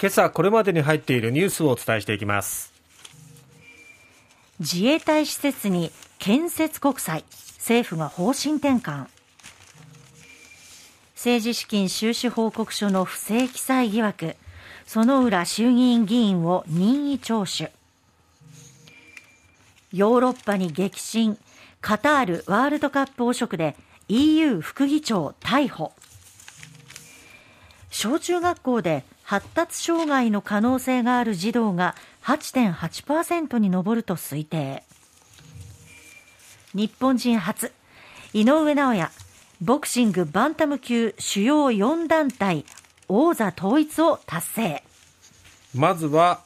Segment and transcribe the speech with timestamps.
[0.00, 2.72] 今朝これまでに入っているニュースをお伝えしていきます。
[4.60, 7.24] 自衛隊施設に建設国債
[7.58, 9.06] 政府が方針転換。
[11.14, 14.36] 政治資金収支報告書の不正記載疑惑。
[14.86, 17.70] 薗浦衆議院議員を任意聴取。
[19.92, 21.38] ヨーロッパに激震。
[21.80, 23.76] カタールワールドカップ汚職で
[24.08, 25.92] EU 副議長逮捕。
[27.90, 34.84] 小中学校で発達障害の可能性がある児童が8.8%に上ると推定。
[36.74, 37.72] 日本人初
[38.32, 39.10] 井上尚弥
[39.62, 42.64] ボクシングバンタム級主要4団体
[43.08, 44.82] 王座統一を達成。
[45.74, 46.40] まずは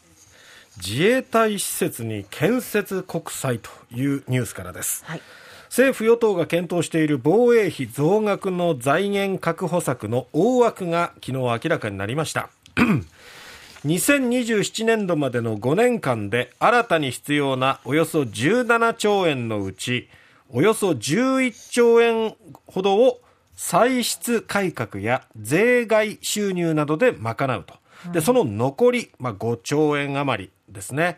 [0.79, 5.23] 自衛隊施設に建設国債というニュースからです、はい、
[5.65, 12.49] 政府与党が検討している防衛費増額の財源確保策の大枠が昨日明らかになりました
[13.85, 20.09] 2027年度までの5年間で新たに必要なおよそ17兆円のうち
[20.51, 22.35] およそ11兆円
[22.67, 23.21] ほどを
[23.55, 27.75] 歳出改革や税外収入などで賄うと。
[28.13, 31.05] で、その残り、まあ、5兆円余りですね。
[31.05, 31.17] はい、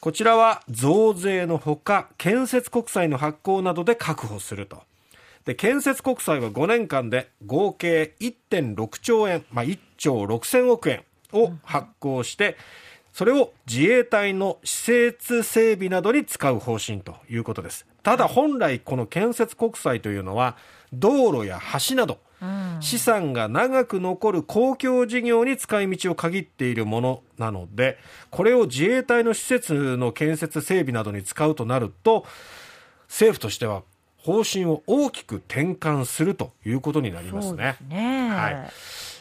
[0.00, 4.82] こちらは増税のほか、建設国債の発行などで確保すると。
[5.48, 12.58] で、建設国債は5年間で合計1.6兆円、まあ、1兆6000億円を発行して、
[13.14, 17.86] それを自衛隊の施設整備などに使う方針ということです。
[18.02, 20.58] ただ本来この建設国債というのは
[20.92, 22.18] 道路や橋など、
[22.80, 27.98] 資産が長く残る公共事業に使い道を限っているものなので
[28.30, 32.24] これを自衛隊の施設の建設整備などに使うとなると
[33.08, 33.82] 政府としては
[34.28, 37.76] 方針を大きく転換するということになりますね。
[37.78, 38.28] すね。
[38.28, 38.70] はい。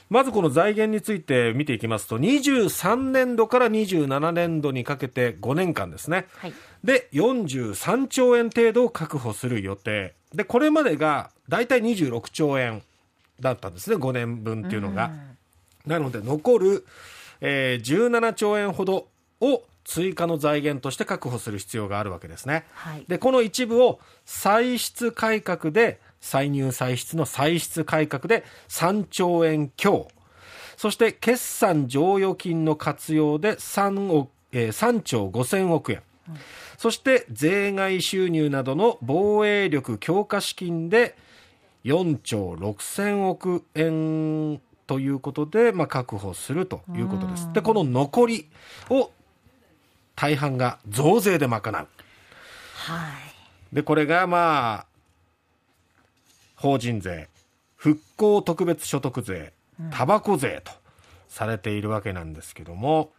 [0.10, 10.14] まずこの財源について見ていきますと23年度から27年度にかけて5年間ですね、はい、で43兆円程度を確保する予定。
[10.34, 12.84] でこれまでが大体26兆円
[13.40, 15.12] だったんですね5年分っていうのが。
[15.86, 16.86] なので残る、
[17.40, 19.08] えー、17兆円ほど
[19.40, 22.66] を追加の財源として確保する必要があるわけですね。
[22.74, 30.10] はい、でこの一部を歳出改革で歳入歳出の歳出改革で3兆円強。
[30.76, 36.36] そして決算剰余金の活用で 3, 億、えー、3兆5000億円、うん、
[36.78, 41.16] そして税外収入などの防衛力強化資金で
[41.84, 47.52] 4兆6000億円ということで、まあ、確保するということです。
[47.54, 48.50] で、この残り
[48.90, 49.12] を
[50.18, 51.74] 大半が増税で賄う。
[51.74, 51.86] は
[53.72, 53.76] い。
[53.76, 54.86] で、これがまあ、
[56.56, 57.30] 法人税、
[57.76, 59.54] 復興特別所得税、
[59.92, 60.72] たばこ税と
[61.30, 63.12] されているわけなんですけども、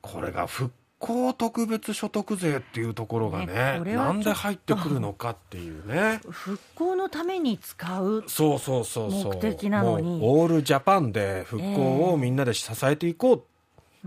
[0.00, 6.20] これが復興特別所得税っていうところがねねなんで入ってくるのかっていうね。
[6.30, 9.34] 復興のために使うそうそうそうそう。
[9.34, 10.20] 目的なのに。
[10.22, 13.51] オールジャパンで復興をみんなで支えていこう、えー、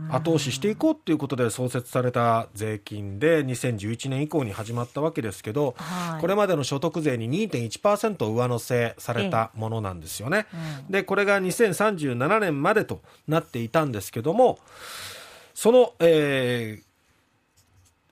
[0.09, 10.47] 後押ししていこうっていうことで創設された税金で2011年以降に始まったわけですけど、はい、これまでの所得税に2.1%上乗せされたものなんですよね、
[10.89, 14.59] でこれが2037年までとなっていたんですけども
[15.53, 16.81] その、え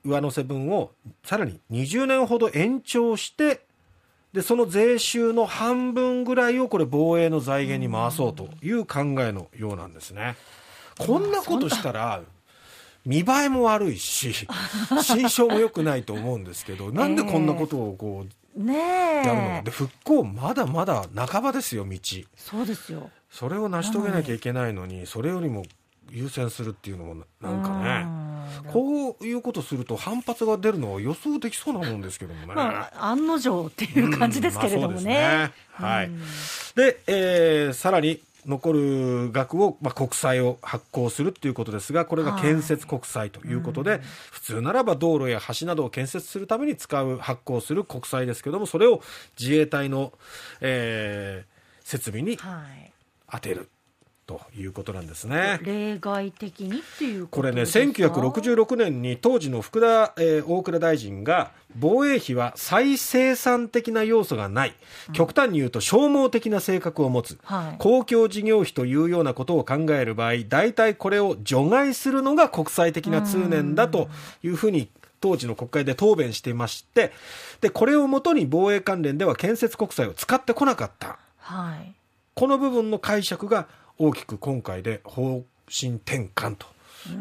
[0.04, 0.92] ー、上乗せ分を
[1.22, 3.60] さらに20年ほど延長して
[4.32, 10.34] でその税収の半分ぐらいをこれ防衛の財源に回そうという考えのようなんですね。
[10.98, 12.22] こんなことしたら
[13.04, 14.32] 見栄えも悪いし
[15.02, 18.24] 心象も良くないと思うんですけどなんでこんなことをこ
[18.56, 19.62] う、ねやるのか。
[19.62, 21.98] で復興まだまだ半ばですよ道。
[22.36, 23.10] そうですよ。
[23.30, 25.64] それを成し遂げなきゃいけないのにそれよりも
[26.10, 28.24] 優先するっていうのもなんかね。
[28.72, 35.50] こういうことすると反発が出るのは予想できそうなもんですけどもね、まあ、案の定っていう感じですけれどもね。
[35.72, 36.10] はい、
[36.76, 44.00] で、えー、さらに残る額を、まあ、国債を発行するということですがこれが建設国債ということで、はい、
[44.30, 49.02] 普通ならば道路や橋などを建設するために使う発行する国債ですけどもそれを
[49.38, 50.12] 自衛隊の、
[50.60, 52.38] えー、設備に
[53.26, 53.68] 充てる。
[54.26, 55.60] ということなんですね。
[55.62, 64.74] 例外的にっていうこれね、1966年に当時の福田、えー、大蔵大臣が防衛費は再生産的な要素がない、
[65.12, 74.08] 極端に言うと消耗的な性格を持つ、はい、公共事業費というようなことを考える場合、大体これを除外するのが国際的な通念だと
[74.42, 74.88] いうふうに
[75.20, 77.12] 当時の国会で答弁していまして、
[77.60, 81.18] で、これをもとに防衛関連では建設国債を使ってこなかった。
[81.38, 81.94] はい、
[82.34, 83.66] この部分の解釈が
[83.98, 86.66] 大きく今回で法針転換と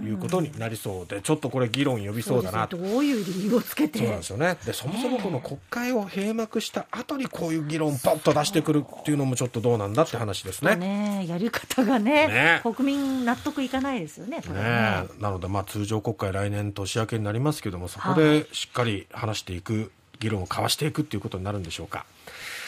[0.04, 4.00] いうことになりそうで、ちょっとこれ議論呼びそうだなどういう理由をつけて？
[4.00, 4.58] そうなんですよね。
[4.66, 10.75] でそもそもこの国会を閉幕した後にこういう議論をポッと出してくるっていうのもちょっとどうなんだって話ですね。
[10.78, 11.25] ね。
[11.28, 12.62] やり方がねね。
[12.64, 14.54] 国民納得いかないですよねね。
[14.54, 22.06] ねなのでまあ通常国会来年年明けになりますけどもそこでしっかり話していく議論を交わしていくっていうことになるんでしょうか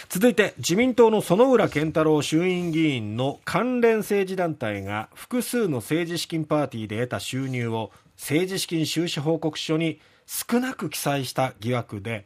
[0.09, 12.25] 続いて自民党の薗浦健太郎衆院議員の関連政治団体が複数の政治資金パーティーで得た収入を政治資金収支報告書に少なく記載した疑惑で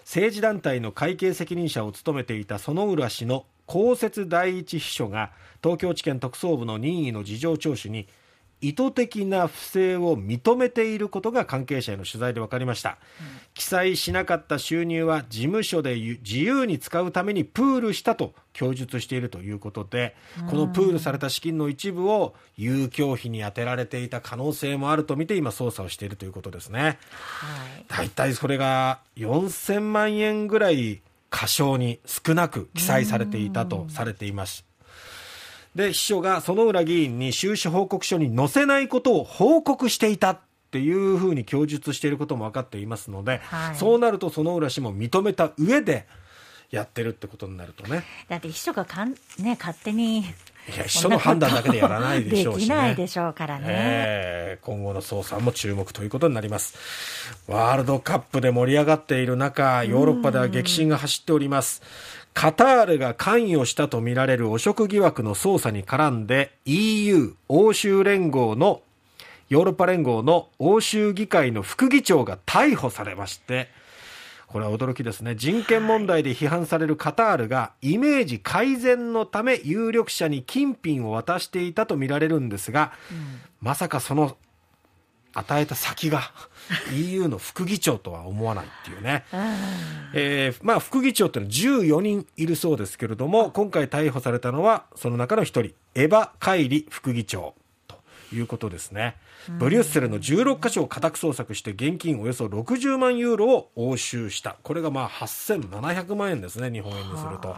[0.00, 5.32] 政治団体の会計責任者を務めていた薗浦氏の公設第一秘書が
[5.62, 8.06] 東京地検特捜部の任意の事情聴取に
[8.60, 12.98] 意図的な不正を認めていることが関係者への取材で分かりました、
[13.54, 20.16] 記載しなかった収入は事務所で自由に使うためにプールしたと供述しているということで、
[20.50, 26.98] このプールされた資金の一部を遊興費に充てられていた可能性もあるとみて今捜査をしているということですね。
[27.88, 28.06] はい。
[28.06, 34.64] 大体それが4000万円ぐらい過少に少なく記載されていたとされています
[35.76, 40.38] で秘書が薗浦議員に収支報告書に載せないことを報告していたっ
[40.70, 43.76] ていうふうに供述していることも分かっていますので、はい。
[43.76, 46.06] そうなると薗浦氏も認めた上で
[46.70, 48.04] やってるってことになるとね。
[48.28, 50.24] だって秘書がかん、ね、勝手に
[50.74, 52.68] いや秘書の判断だけでやらないでしょうしね。
[52.68, 56.74] できないでしょうからね、えー今後の捜査も注目ということになります。
[57.46, 61.82] ワールドカップで盛り上がっている中ヨーロッパでは激震が走っております。
[62.34, 68.82] カタールが関与したとみられる汚職疑惑の捜査に絡んで EU 欧州連合の
[69.48, 73.68] ヨーロッパ連合の欧州議会の副議長が逮捕されまして
[74.46, 75.34] これは驚きですね。
[75.34, 82.92] 人権問題で批判されるカタールがイメージ改善のため有力者に金品を渡していたとみられるんですが、
[83.60, 84.36] まさかその
[85.36, 86.22] 与えた先が
[86.94, 89.24] EU の副議長とは思わないっていうね、
[90.14, 97.54] えーまあ、副議長っていうのは14人いるそうですけれども今回逮捕されたのはその中の一人エヴァ・カイリ副議長。
[97.54, 97.65] と
[98.36, 99.16] いうことですね。
[99.58, 104.56] ブリュッセルの16カ所を家宅捜索して現金およそ60万ユーロを押収した。
[104.62, 107.56] これがまあ8700万円ですね、日本円にすると。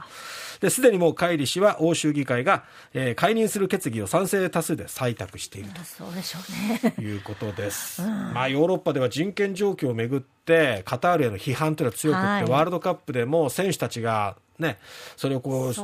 [0.61, 2.65] で、すでにもうカイリ氏は欧州議会が、
[2.95, 5.83] えー解任する決議を賛成多数で採択していると。
[5.83, 8.03] そうでしょうねということです、
[8.35, 14.79] まあ、ヨーロッパでは人権状況をめぐってカタールへの批判というのは強くって、はいワールドカップでも選手たちが、ね、
[15.17, 15.75] それをこう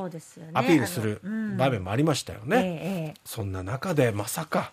[0.40, 0.50] ね。
[0.52, 1.20] アピールする
[1.56, 3.20] 場面もありましたよね、ええええ。
[3.24, 4.72] そんな中でまさか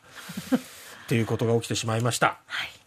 [1.06, 2.39] っていうことが起きてしまいました。
[2.45, 2.81] はい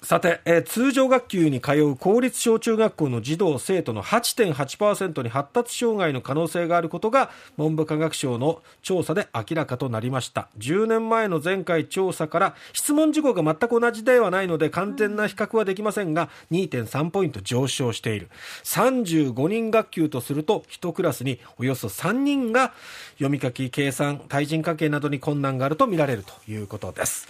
[0.00, 10.50] さて、えー通常学級に通う公立小中学校の児童生徒の8.8%に発達障害の可能性があることが文部科学省の調査で明らかとなりました。
[10.58, 18.28] 10年前の前回調査から質問事項が全く同じではないので完全な比較はできませんが2.3ポイント上昇している。
[18.62, 22.72] 35人学級とすると1クラスにおよそ3人が
[23.14, 27.26] 読み書き計算対人関係などに困難があるとみられるということです。